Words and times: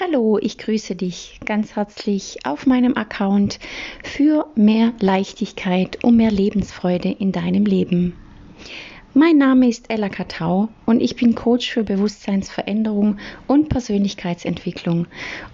Hallo, 0.00 0.40
ich 0.42 0.58
grüße 0.58 0.96
dich 0.96 1.38
ganz 1.44 1.76
herzlich 1.76 2.38
auf 2.42 2.66
meinem 2.66 2.96
Account 2.96 3.60
für 4.02 4.50
mehr 4.56 4.92
Leichtigkeit 4.98 6.02
und 6.02 6.16
mehr 6.16 6.32
Lebensfreude 6.32 7.10
in 7.10 7.30
deinem 7.30 7.64
Leben. 7.64 8.16
Mein 9.14 9.38
Name 9.38 9.68
ist 9.68 9.88
Ella 9.90 10.08
Katau 10.08 10.68
und 10.84 11.00
ich 11.00 11.14
bin 11.14 11.36
Coach 11.36 11.70
für 11.70 11.84
Bewusstseinsveränderung 11.84 13.18
und 13.46 13.68
Persönlichkeitsentwicklung 13.68 15.06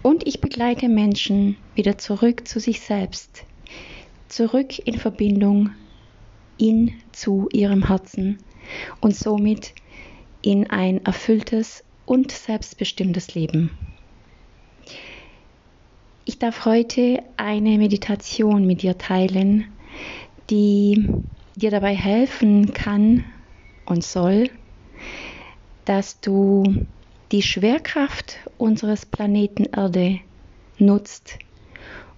und 0.03 0.27
ich 0.27 0.41
begleite 0.41 0.88
Menschen 0.88 1.59
wieder 1.75 1.98
zurück 1.98 2.48
zu 2.48 2.61
sich 2.61 2.80
selbst, 2.80 3.45
zurück 4.29 4.79
in 4.86 4.96
Verbindung 4.96 5.68
in 6.57 6.95
zu 7.12 7.46
ihrem 7.52 7.88
Herzen 7.88 8.38
und 9.02 9.14
somit 9.14 9.75
in 10.41 10.70
ein 10.70 11.04
erfülltes 11.04 11.84
und 12.07 12.32
selbstbestimmtes 12.32 13.34
Leben. 13.34 13.89
Ich 16.27 16.38
darf 16.38 16.66
heute 16.66 17.23
eine 17.38 17.79
Meditation 17.79 18.66
mit 18.66 18.83
dir 18.83 18.98
teilen, 18.98 19.65
die 20.51 21.09
dir 21.56 21.70
dabei 21.70 21.96
helfen 21.96 22.74
kann 22.74 23.24
und 23.87 24.05
soll, 24.05 24.51
dass 25.87 26.20
du 26.20 26.87
die 27.33 27.41
Schwerkraft 27.41 28.37
unseres 28.59 29.06
Planeten 29.06 29.65
Erde 29.65 30.20
nutzt, 30.79 31.38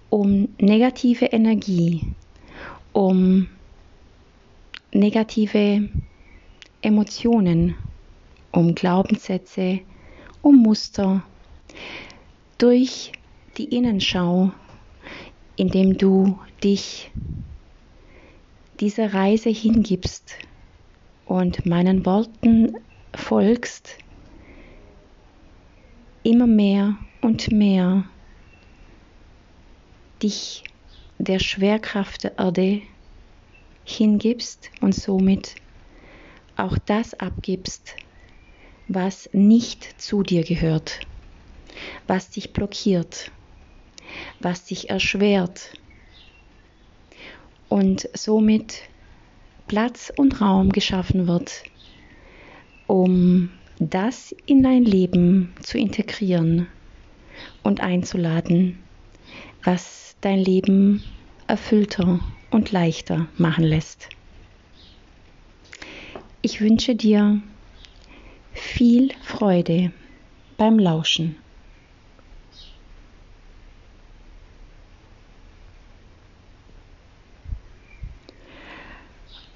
um 0.09 0.49
negative 0.59 1.27
Energie, 1.27 2.01
um 2.91 3.47
negative 4.91 5.89
Emotionen, 6.81 7.75
um 8.51 8.75
Glaubenssätze, 8.75 9.79
um 10.41 10.57
Muster 10.57 11.23
durch 12.57 13.13
die 13.57 13.75
Innenschau, 13.75 14.51
indem 15.55 15.97
du 15.97 16.39
dich 16.63 17.11
dieser 18.79 19.13
Reise 19.13 19.49
hingibst 19.49 20.35
und 21.25 21.65
meinen 21.65 22.05
Worten 22.05 22.75
folgst, 23.15 23.97
immer 26.23 26.47
mehr 26.47 26.97
und 27.21 27.51
mehr 27.51 28.05
dich 30.21 30.63
der 31.17 31.39
Schwerkraft 31.39 32.23
der 32.23 32.37
Erde 32.37 32.81
hingibst 33.85 34.71
und 34.81 34.95
somit 34.95 35.55
auch 36.55 36.77
das 36.85 37.13
abgibst, 37.13 37.95
was 38.87 39.29
nicht 39.33 40.01
zu 40.01 40.23
dir 40.23 40.43
gehört, 40.43 41.01
was 42.07 42.29
dich 42.29 42.53
blockiert, 42.53 43.31
was 44.39 44.65
dich 44.65 44.89
erschwert 44.89 45.71
und 47.69 48.07
somit 48.13 48.81
Platz 49.67 50.11
und 50.15 50.41
Raum 50.41 50.71
geschaffen 50.71 51.27
wird, 51.27 51.63
um 52.87 53.49
das 53.79 54.35
in 54.45 54.61
dein 54.61 54.83
Leben 54.83 55.53
zu 55.61 55.77
integrieren 55.77 56.67
und 57.63 57.81
einzuladen, 57.81 58.79
was 59.63 60.15
dein 60.21 60.39
Leben 60.39 61.03
erfüllter 61.47 62.19
und 62.51 62.71
leichter 62.71 63.27
machen 63.37 63.63
lässt. 63.63 64.09
Ich 66.41 66.61
wünsche 66.61 66.95
dir 66.95 67.41
viel 68.51 69.11
Freude 69.23 69.91
beim 70.57 70.77
Lauschen. 70.77 71.37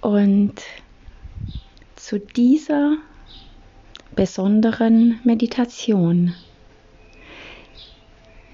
Und 0.08 0.62
zu 1.98 2.18
dieser 2.18 2.96
besonderen 4.16 5.20
Meditation 5.26 6.34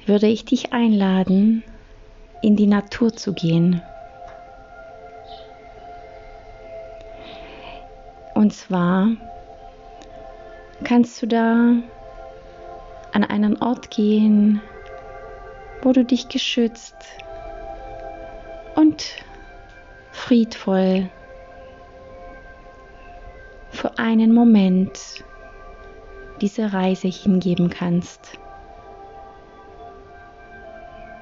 würde 0.08 0.26
ich 0.26 0.46
dich 0.46 0.74
einladen, 0.74 1.64
in 2.42 2.56
die 2.56 2.66
Natur 2.66 3.14
zu 3.14 3.34
gehen. 3.34 3.84
Und 8.34 8.52
zwar 8.52 9.10
kannst 10.84 11.22
du 11.22 11.28
da 11.28 11.76
an 13.12 13.24
einen 13.24 13.62
Ort 13.62 13.92
gehen, 13.92 14.60
wo 15.84 15.92
du 15.92 16.04
dich 16.04 16.30
geschützt 16.30 16.96
und 18.74 19.06
friedvoll 20.12 21.12
für 23.74 23.98
einen 23.98 24.34
Moment 24.34 25.24
diese 26.42 26.74
Reise 26.74 27.08
hingeben 27.08 27.70
kannst. 27.70 28.38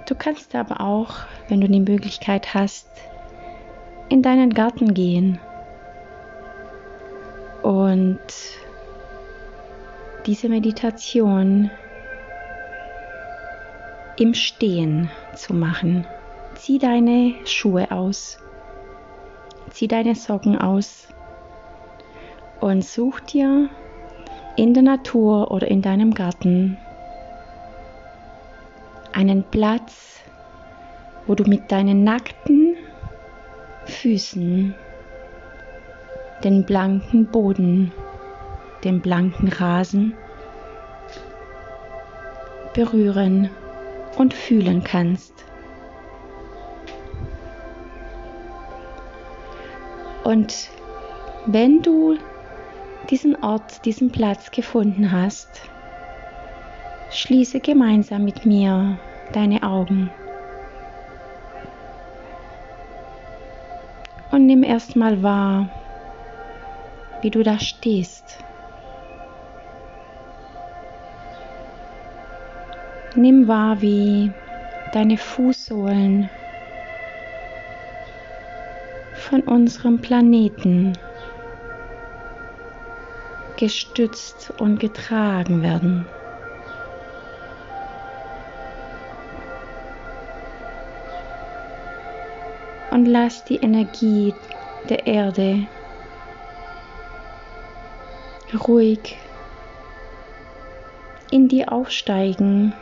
Du 0.06 0.16
kannst 0.16 0.54
aber 0.56 0.82
auch, 0.82 1.14
wenn 1.48 1.62
du 1.62 1.70
die 1.70 1.80
Möglichkeit 1.80 2.54
hast, 2.54 2.88
in 4.10 4.22
deinen 4.22 4.54
Garten 4.54 4.94
gehen 4.94 5.40
und 7.62 8.20
diese 10.26 10.50
Meditation 10.50 11.72
im 14.18 14.34
Stehen 14.34 15.10
zu 15.34 15.54
machen. 15.54 16.06
Zieh 16.56 16.78
deine 16.78 17.36
Schuhe 17.46 17.90
aus, 17.90 18.38
zieh 19.70 19.88
deine 19.88 20.16
Socken 20.16 20.58
aus 20.58 21.08
und 22.62 22.86
such 22.86 23.20
dir 23.22 23.70
in 24.56 24.74
der 24.74 24.84
Natur 24.84 25.52
oder 25.52 25.68
in 25.68 25.82
deinem 25.82 26.14
Garten 26.14 26.78
einen 29.14 29.44
Platz, 29.44 30.22
wo 31.26 31.36
du 31.36 31.44
mit 31.44 31.72
deinen 31.72 32.04
nackten 32.04 32.76
Füßen 33.86 34.76
den 36.44 36.64
blanken 36.66 37.26
Boden, 37.26 37.92
den 38.84 39.02
blanken 39.02 39.50
Rasen 39.50 40.14
berühren 42.74 43.50
und 44.18 44.34
fühlen 44.34 44.84
kannst. 44.84 45.34
Und 50.24 50.70
wenn 51.48 51.82
du 51.82 52.18
diesen 53.12 53.44
Ort, 53.44 53.86
diesen 53.86 54.10
Platz 54.10 54.52
gefunden 54.52 55.12
hast, 55.12 55.62
schließe 57.12 57.60
gemeinsam 57.60 58.24
mit 58.24 58.46
mir 58.46 58.98
deine 59.34 59.64
Augen 59.64 60.12
und 64.32 64.46
nimm 64.46 64.64
erstmal 64.64 65.22
wahr, 65.22 65.68
wie 67.22 67.30
du 67.30 67.44
da 67.44 67.60
stehst. 67.60 68.38
Nimm 73.16 73.48
wahr, 73.48 73.82
wie 73.82 74.32
deine 74.94 75.18
Fußsohlen 75.18 76.30
von 79.14 79.42
unserem 79.42 80.00
Planeten 80.00 80.98
gestützt 83.62 84.52
und 84.58 84.80
getragen 84.80 85.62
werden. 85.62 86.08
Und 92.90 93.06
lass 93.06 93.44
die 93.44 93.58
Energie 93.58 94.34
der 94.90 95.06
Erde 95.06 95.68
ruhig 98.68 99.16
in 101.30 101.48
dir 101.48 101.72
aufsteigen 101.72 102.74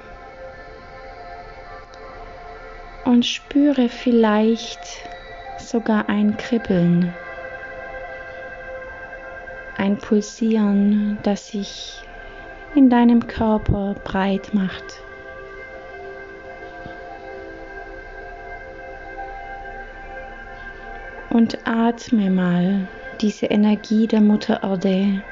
und 3.04 3.26
spüre 3.26 3.90
vielleicht 3.90 5.10
sogar 5.58 6.08
ein 6.08 6.38
Kribbeln 6.38 7.14
ein 9.80 9.98
Pulsieren, 9.98 11.18
das 11.24 11.48
sich 11.48 12.04
in 12.76 12.90
deinem 12.90 13.26
Körper 13.26 13.96
breit 14.04 14.54
macht. 14.54 15.02
Und 21.30 21.58
atme 21.66 22.30
mal 22.30 22.88
diese 23.22 23.46
Energie 23.48 24.08
der 24.08 24.22
Mutter 24.22 24.62
Erde 24.64 25.24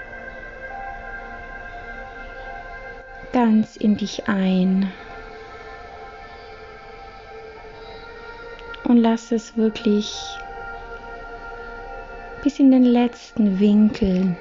ganz 3.34 3.76
in 3.76 3.98
dich 3.98 4.28
ein. 4.28 4.92
Und 8.84 8.98
lass 8.98 9.32
es 9.32 9.58
wirklich 9.58 10.12
bis 12.44 12.60
in 12.60 12.72
den 12.72 12.84
letzten 12.84 13.60
Winkel 13.60 14.36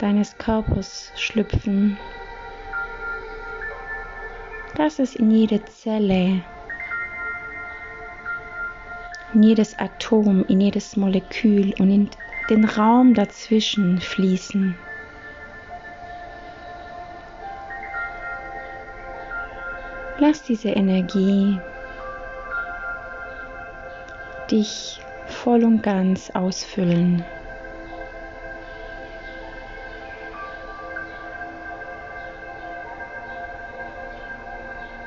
deines 0.00 0.36
Körpers 0.38 1.12
schlüpfen. 1.16 1.96
Lass 4.76 4.98
es 4.98 5.14
in 5.14 5.30
jede 5.30 5.64
Zelle, 5.64 6.42
in 9.34 9.42
jedes 9.42 9.78
Atom, 9.78 10.44
in 10.48 10.60
jedes 10.60 10.96
Molekül 10.96 11.74
und 11.78 11.90
in 11.90 12.10
den 12.50 12.64
Raum 12.64 13.14
dazwischen 13.14 14.00
fließen. 14.00 14.74
Lass 20.18 20.42
diese 20.42 20.70
Energie 20.70 21.58
dich 24.50 25.00
voll 25.42 25.64
und 25.64 25.82
ganz 25.82 26.30
ausfüllen. 26.30 27.24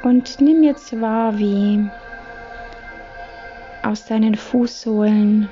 Und 0.03 0.41
nimm 0.41 0.61
jetzt 0.61 0.99
wahr, 0.99 1.37
wie 1.37 1.89
aus 3.81 4.05
deinen 4.05 4.35
Fußsohlen 4.35 5.47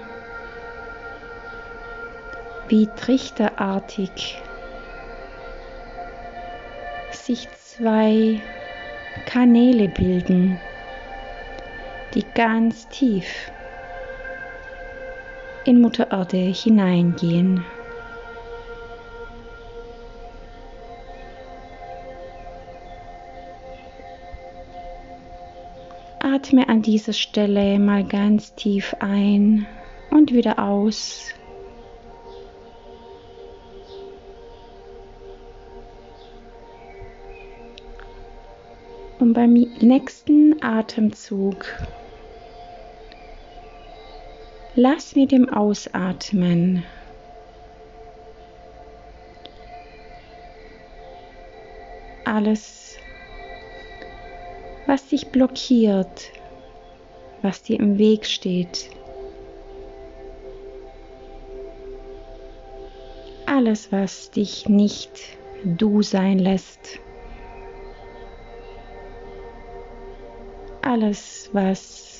wie 2.67 2.87
trichterartig 2.95 4.41
sich 7.11 7.47
zwei 7.51 8.41
Kanäle 9.25 9.87
bilden, 9.87 10.59
die 12.15 12.25
ganz 12.33 12.87
tief 12.89 13.51
in 15.65 15.81
Mutter 15.81 16.11
Erde 16.11 16.37
hineingehen. 16.37 17.63
Atme 26.19 26.67
an 26.67 26.81
dieser 26.81 27.13
Stelle 27.13 27.79
mal 27.79 28.03
ganz 28.03 28.53
tief 28.55 28.95
ein 28.99 29.65
und 30.11 30.33
wieder 30.33 30.59
aus. 30.59 31.33
Und 39.19 39.33
beim 39.33 39.53
nächsten 39.53 40.61
Atemzug 40.61 41.65
lass 44.75 45.15
mit 45.15 45.31
dem 45.31 45.49
Ausatmen. 45.49 46.83
Alles, 52.25 52.97
was 54.87 55.07
dich 55.07 55.27
blockiert, 55.27 56.31
was 57.41 57.61
dir 57.61 57.79
im 57.79 57.97
Weg 57.97 58.25
steht, 58.25 58.89
alles, 63.45 63.91
was 63.91 64.31
dich 64.31 64.67
nicht 64.67 65.37
du 65.63 66.01
sein 66.01 66.39
lässt, 66.39 66.99
alles, 70.81 71.49
was 71.51 72.12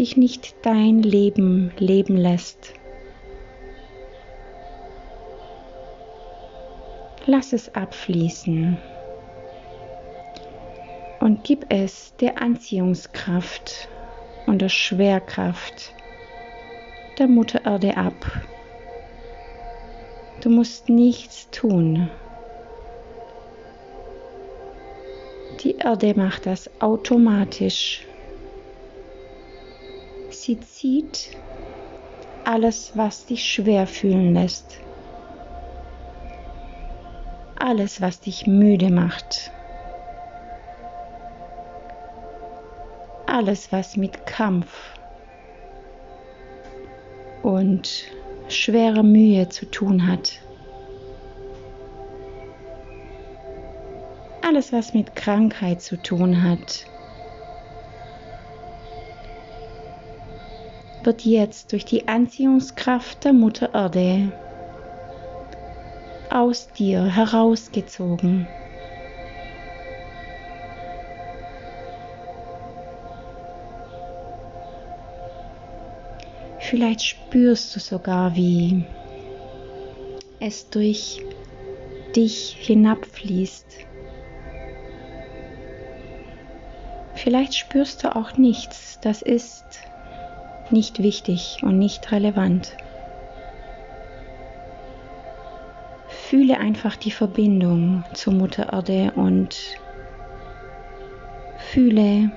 dich 0.00 0.16
nicht 0.16 0.54
dein 0.62 1.02
Leben 1.02 1.72
leben 1.78 2.16
lässt. 2.16 2.72
Lass 7.26 7.52
es 7.52 7.74
abfließen 7.74 8.78
und 11.20 11.44
gib 11.44 11.66
es 11.68 12.14
der 12.16 12.40
Anziehungskraft 12.40 13.88
und 14.46 14.62
der 14.62 14.70
Schwerkraft 14.70 15.94
der 17.18 17.28
Mutter 17.28 17.66
Erde 17.66 17.98
ab. 17.98 18.14
Du 20.40 20.48
musst 20.48 20.88
nichts 20.88 21.50
tun. 21.50 22.08
Die 25.62 25.76
Erde 25.76 26.14
macht 26.16 26.46
das 26.46 26.70
automatisch 26.80 28.06
sie 30.42 30.58
zieht 30.60 31.36
alles, 32.44 32.96
was 32.96 33.26
dich 33.26 33.44
schwer 33.44 33.86
fühlen 33.86 34.34
lässt. 34.34 34.80
Alles, 37.58 38.00
was 38.00 38.20
dich 38.20 38.46
müde 38.46 38.90
macht. 38.90 39.52
Alles, 43.26 43.70
was 43.70 43.96
mit 43.96 44.26
Kampf 44.26 44.94
und 47.42 48.04
schwerer 48.48 49.02
Mühe 49.02 49.48
zu 49.48 49.70
tun 49.70 50.06
hat. 50.06 50.40
Alles, 54.42 54.72
was 54.72 54.94
mit 54.94 55.14
Krankheit 55.14 55.80
zu 55.82 55.96
tun 56.02 56.42
hat. 56.42 56.89
Wird 61.04 61.24
jetzt 61.24 61.72
durch 61.72 61.84
die 61.84 62.08
Anziehungskraft 62.08 63.24
der 63.24 63.32
Mutter 63.32 63.74
Erde 63.74 64.32
aus 66.30 66.68
dir 66.68 67.04
herausgezogen. 67.04 68.46
Vielleicht 76.58 77.02
spürst 77.02 77.74
du 77.74 77.80
sogar, 77.80 78.36
wie 78.36 78.84
es 80.38 80.70
durch 80.70 81.20
dich 82.14 82.56
hinabfließt. 82.60 83.66
Vielleicht 87.14 87.56
spürst 87.56 88.04
du 88.04 88.14
auch 88.14 88.36
nichts, 88.36 88.98
das 89.02 89.20
ist 89.20 89.64
nicht 90.72 91.02
wichtig 91.02 91.58
und 91.62 91.78
nicht 91.78 92.12
relevant. 92.12 92.76
Fühle 96.08 96.58
einfach 96.58 96.96
die 96.96 97.10
Verbindung 97.10 98.04
zur 98.14 98.34
Mutter 98.34 98.72
Erde 98.72 99.12
und 99.16 99.56
fühle 101.56 102.30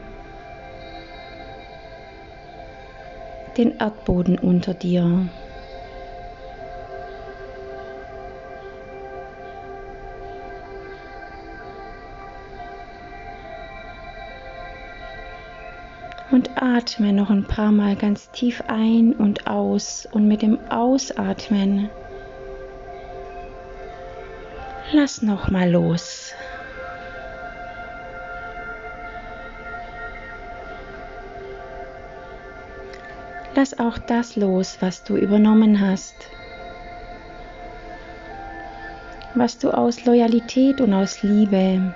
den 3.57 3.77
Erdboden 3.79 4.37
unter 4.37 4.73
dir. 4.73 5.27
Und 16.33 16.49
atme 16.55 17.13
noch 17.13 17.29
ein 17.29 17.43
paar 17.43 17.71
Mal 17.71 17.95
ganz 17.95 18.31
tief 18.31 18.63
ein 18.67 19.13
und 19.13 19.45
aus. 19.45 20.07
Und 20.11 20.27
mit 20.27 20.41
dem 20.41 20.57
Ausatmen 20.71 21.91
lass 24.91 25.21
noch 25.21 25.51
mal 25.51 25.69
los. 25.69 26.33
Lass 33.53 33.77
auch 33.77 33.99
das 33.99 34.35
los, 34.35 34.77
was 34.79 35.03
du 35.03 35.15
übernommen 35.15 35.79
hast, 35.79 36.15
was 39.35 39.59
du 39.59 39.69
aus 39.69 40.03
Loyalität 40.05 40.81
und 40.81 40.95
aus 40.95 41.21
Liebe 41.21 41.93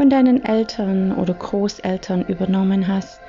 von 0.00 0.08
deinen 0.08 0.42
Eltern 0.42 1.12
oder 1.12 1.34
Großeltern 1.34 2.24
übernommen 2.24 2.88
hast. 2.88 3.20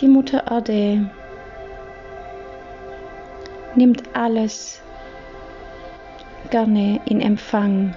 Die 0.00 0.06
Mutter 0.06 0.44
Erde 0.48 1.10
nimmt 3.74 4.04
alles 4.12 4.80
gerne 6.50 7.00
in 7.06 7.20
Empfang 7.20 7.96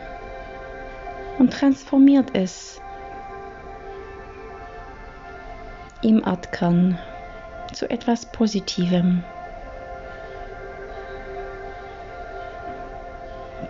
und 1.37 1.53
transformiert 1.53 2.31
es 2.33 2.81
im 6.01 6.23
Erdkern. 6.25 6.97
zu 7.71 7.87
etwas 7.87 8.25
Positivem. 8.25 9.23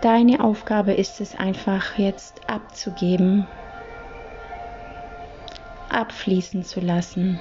Deine 0.00 0.44
Aufgabe 0.44 0.92
ist 0.92 1.20
es 1.20 1.34
einfach 1.34 1.98
jetzt 1.98 2.48
abzugeben, 2.48 3.48
abfließen 5.88 6.62
zu 6.62 6.78
lassen, 6.78 7.40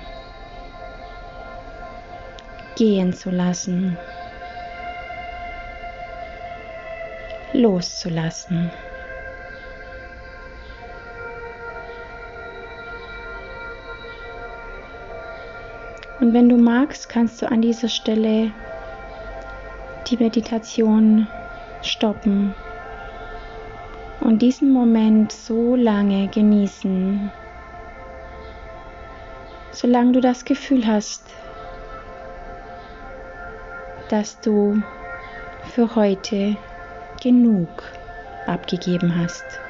gehen 2.75 3.13
zu 3.13 3.29
lassen, 3.29 3.95
loszulassen. 7.53 8.71
Und 16.19 16.33
wenn 16.33 16.49
du 16.49 16.57
magst, 16.57 17.07
kannst 17.07 17.39
du 17.43 17.51
an 17.51 17.61
dieser 17.61 17.89
Stelle 17.89 18.51
die 20.09 20.17
Meditation 20.17 21.27
stoppen 21.81 22.55
und 24.19 24.41
diesen 24.41 24.71
Moment 24.71 25.31
so 25.31 25.75
lange 25.75 26.27
genießen, 26.27 27.31
solange 29.71 30.11
du 30.11 30.21
das 30.21 30.43
Gefühl 30.43 30.85
hast, 30.85 31.21
dass 34.09 34.39
du 34.41 34.81
für 35.73 35.95
heute 35.95 36.57
genug 37.21 37.69
abgegeben 38.45 39.15
hast. 39.15 39.66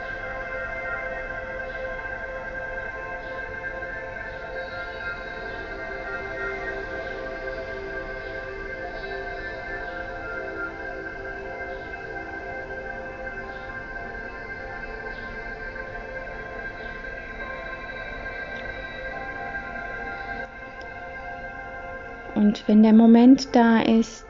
Und 22.58 22.68
wenn 22.68 22.82
der 22.82 22.94
Moment 22.94 23.56
da 23.56 23.82
ist, 23.82 24.26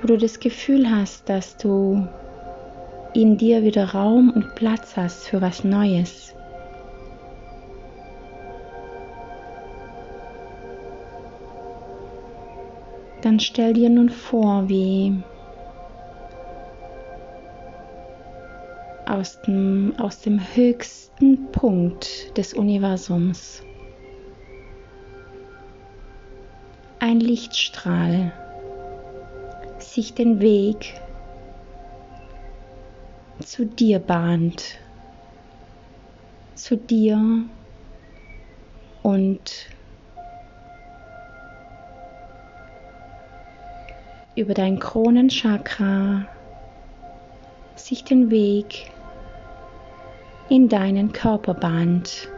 wo 0.00 0.06
du 0.06 0.16
das 0.16 0.40
Gefühl 0.40 0.90
hast, 0.90 1.28
dass 1.28 1.56
du 1.56 2.08
in 3.12 3.36
dir 3.36 3.62
wieder 3.62 3.92
Raum 3.92 4.30
und 4.30 4.54
Platz 4.54 4.96
hast 4.96 5.26
für 5.26 5.42
was 5.42 5.64
Neues, 5.64 6.34
dann 13.20 13.38
stell 13.38 13.74
dir 13.74 13.90
nun 13.90 14.08
vor, 14.08 14.68
wie 14.68 15.22
aus 19.04 19.40
dem, 19.42 19.92
aus 19.98 20.20
dem 20.20 20.40
höchsten 20.54 21.50
Punkt 21.52 22.36
des 22.38 22.54
Universums 22.54 23.62
ein 27.00 27.20
Lichtstrahl 27.20 28.32
sich 29.78 30.14
den 30.14 30.40
Weg 30.40 31.00
zu 33.40 33.64
dir 33.64 33.98
bahnt, 33.98 34.78
zu 36.54 36.76
dir 36.76 37.44
und 39.02 39.68
über 44.34 44.54
dein 44.54 44.78
Kronenchakra 44.78 46.26
sich 47.74 48.04
den 48.04 48.30
Weg 48.30 48.90
in 50.48 50.68
deinen 50.68 51.12
Körper 51.12 51.54
bahnt. 51.54 52.28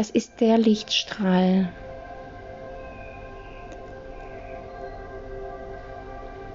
Es 0.00 0.08
ist 0.08 0.40
der 0.40 0.56
Lichtstrahl, 0.56 1.68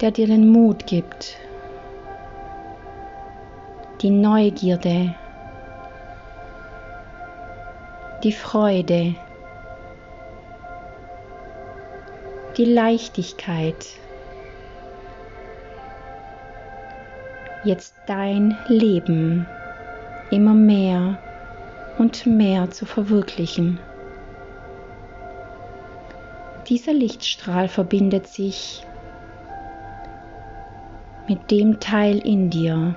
der 0.00 0.10
dir 0.10 0.26
den 0.26 0.48
Mut 0.48 0.84
gibt, 0.88 1.36
die 4.02 4.10
Neugierde, 4.10 5.14
die 8.24 8.32
Freude, 8.32 9.14
die 12.56 12.64
Leichtigkeit, 12.64 13.86
jetzt 17.62 17.94
dein 18.08 18.58
Leben. 18.66 19.46
Immer 20.32 20.54
mehr 20.54 21.18
und 21.98 22.26
mehr 22.26 22.70
zu 22.70 22.86
verwirklichen. 22.86 23.78
Dieser 26.68 26.92
Lichtstrahl 26.92 27.68
verbindet 27.68 28.26
sich 28.26 28.84
mit 31.28 31.50
dem 31.50 31.80
Teil 31.80 32.18
in 32.18 32.50
dir, 32.50 32.94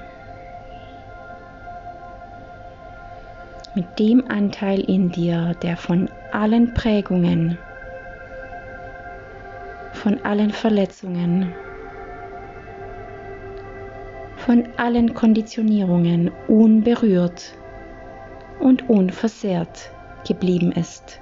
mit 3.76 4.00
dem 4.00 4.30
Anteil 4.30 4.80
in 4.82 5.12
dir, 5.12 5.56
der 5.62 5.78
von 5.78 6.10
allen 6.32 6.74
Prägungen, 6.74 7.58
von 9.94 10.20
allen 10.24 10.52
Verletzungen, 10.52 11.54
von 14.38 14.68
allen 14.78 15.14
Konditionierungen 15.14 16.32
unberührt 16.48 17.54
und 18.60 18.90
unversehrt 18.90 19.92
geblieben 20.28 20.72
ist. 20.72 21.20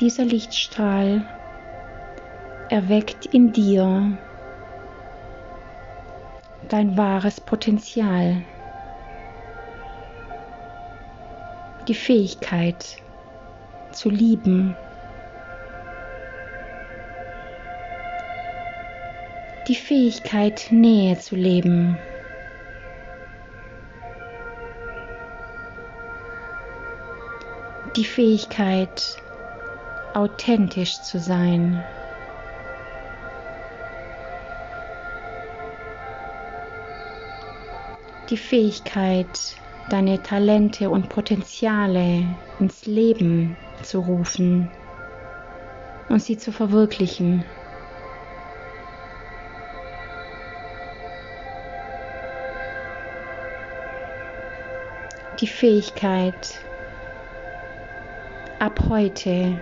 Dieser 0.00 0.24
Lichtstrahl 0.24 1.22
erweckt 2.70 3.26
in 3.26 3.52
dir 3.52 4.18
dein 6.68 6.96
wahres 6.96 7.40
Potenzial, 7.40 8.42
die 11.86 11.94
Fähigkeit 11.94 12.96
zu 13.92 14.08
lieben 14.08 14.74
die 19.68 19.76
Fähigkeit, 19.76 20.66
Nähe 20.70 21.16
zu 21.18 21.36
leben. 21.36 21.96
Die 27.94 28.04
Fähigkeit, 28.04 29.16
authentisch 30.14 31.00
zu 31.02 31.20
sein. 31.20 31.84
Die 38.30 38.36
Fähigkeit, 38.36 39.56
deine 39.90 40.20
Talente 40.22 40.90
und 40.90 41.08
Potenziale 41.08 42.24
ins 42.58 42.86
Leben 42.86 43.56
zu 43.82 44.00
rufen 44.00 44.70
und 46.08 46.20
sie 46.20 46.38
zu 46.38 46.50
verwirklichen. 46.50 47.44
Die 55.42 55.48
Fähigkeit, 55.48 56.54
ab 58.60 58.80
heute 58.88 59.60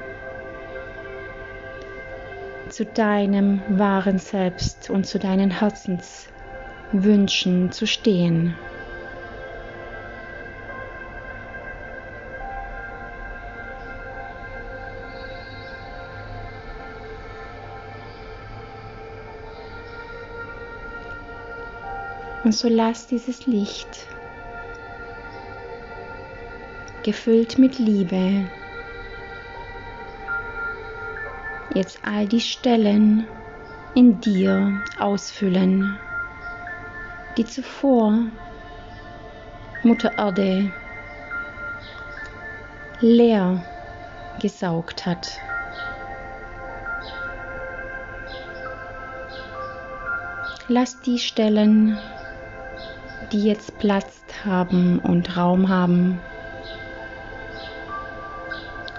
zu 2.69 2.85
deinem 2.85 3.63
wahren 3.79 4.19
Selbst 4.19 4.91
und 4.91 5.07
zu 5.07 5.19
deinen 5.19 5.51
Herzenswünschen 5.51 7.73
zu 7.73 7.87
stehen. 7.87 8.55
Und 22.45 22.53
so 22.53 22.69
lass 22.69 23.07
dieses 23.07 23.47
Licht 23.47 24.07
gefüllt 27.03 27.59
mit 27.59 27.79
Liebe. 27.79 28.49
Jetzt 31.75 32.01
all 32.05 32.27
die 32.27 32.41
Stellen 32.41 33.27
in 33.95 34.21
dir 34.21 34.83
ausfüllen, 34.99 35.99
die 37.37 37.45
zuvor 37.45 38.15
Mutter 39.83 40.13
Erde 40.19 40.71
leer 43.01 43.63
gesaugt 44.41 45.07
hat. 45.07 45.41
Lass 50.69 51.01
die 51.01 51.19
Stellen, 51.19 51.99
die 53.33 53.45
jetzt 53.45 53.79
Platz 53.79 54.23
haben 54.45 54.99
und 55.01 55.37
Raum 55.37 55.69
haben, 55.69 56.21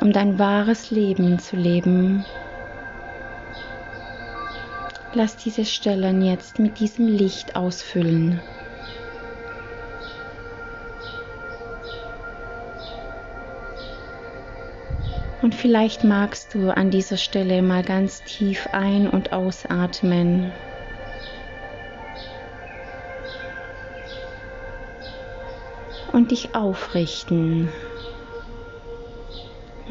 um 0.01 0.12
dein 0.12 0.39
wahres 0.39 0.89
Leben 0.89 1.38
zu 1.39 1.55
leben. 1.55 2.25
Lass 5.13 5.36
diese 5.38 5.65
Stellen 5.65 6.22
jetzt 6.22 6.58
mit 6.58 6.79
diesem 6.79 7.08
Licht 7.08 7.55
ausfüllen. 7.55 8.41
Und 15.41 15.55
vielleicht 15.55 16.03
magst 16.03 16.53
du 16.53 16.70
an 16.70 16.91
dieser 16.91 17.17
Stelle 17.17 17.62
mal 17.62 17.84
ganz 17.84 18.24
tief 18.24 18.70
ein- 18.72 19.10
und 19.10 19.34
ausatmen. 19.34 20.51
Und 26.12 26.31
dich 26.31 26.55
aufrichten 26.55 27.70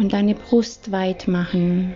und 0.01 0.13
deine 0.13 0.35
Brust 0.35 0.91
weit 0.91 1.29
machen. 1.29 1.95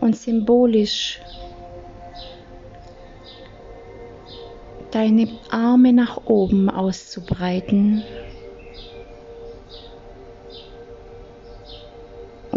Und 0.00 0.16
symbolisch 0.16 1.20
deine 4.92 5.28
Arme 5.50 5.92
nach 5.92 6.24
oben 6.24 6.70
auszubreiten. 6.70 8.04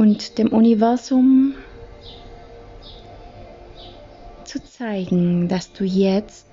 und 0.01 0.39
dem 0.39 0.48
Universum 0.48 1.53
zu 4.45 4.63
zeigen, 4.63 5.48
dass 5.48 5.71
du 5.74 5.83
jetzt 5.83 6.48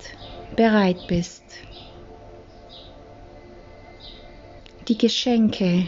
bereit 0.55 1.07
bist, 1.07 1.45
die 4.89 4.97
Geschenke 4.97 5.87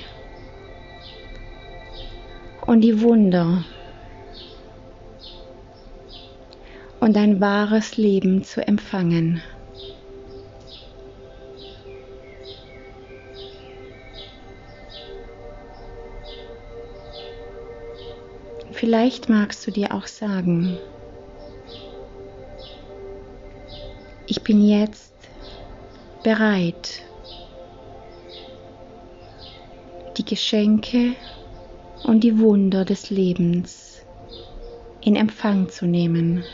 und 2.67 2.83
die 2.83 3.01
Wunder 3.01 3.65
und 7.01 7.17
ein 7.17 7.41
wahres 7.41 7.97
Leben 7.97 8.45
zu 8.45 8.67
empfangen. 8.67 9.43
Vielleicht 18.73 19.29
magst 19.29 19.67
du 19.67 19.71
dir 19.71 19.95
auch 19.95 20.07
sagen, 20.07 20.79
ich 24.27 24.43
bin 24.43 24.67
jetzt 24.67 25.13
bereit, 26.23 27.03
die 30.17 30.25
Geschenke 30.25 31.15
und 32.05 32.25
die 32.25 32.39
Wunder 32.39 32.85
des 32.85 33.11
Lebens 33.11 34.03
in 35.03 35.17
Empfang 35.17 35.69
zu 35.69 35.87
nehmen. 35.87 36.45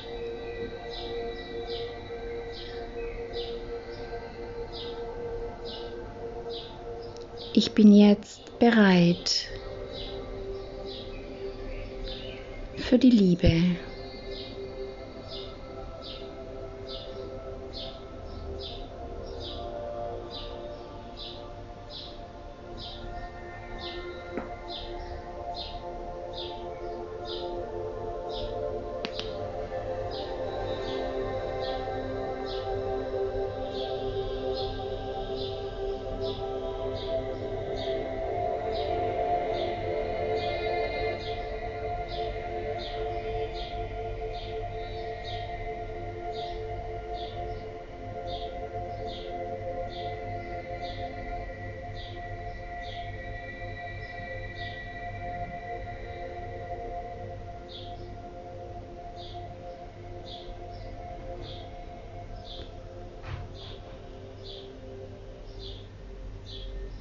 Ich 7.54 7.73
bin 7.73 7.93
jetzt 7.93 8.59
bereit, 8.59 9.49
für 12.87 12.99
die 12.99 13.11
Liebe. 13.11 13.50